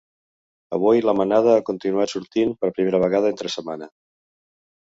Avui 0.77 1.03
la 1.07 1.13
mainada 1.19 1.51
ha 1.57 1.67
continuat 1.69 2.13
sortint, 2.15 2.57
per 2.65 2.73
primera 2.79 3.03
vegada 3.07 3.33
entre 3.35 3.53
setmana. 3.59 3.93